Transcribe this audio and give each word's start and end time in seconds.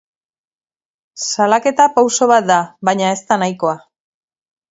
Salaketa 1.27 1.85
pauso 1.97 2.29
bat 2.33 2.49
da, 2.53 2.59
baina 2.91 3.13
ez 3.17 3.21
da 3.27 3.39
nahikoa. 3.43 3.77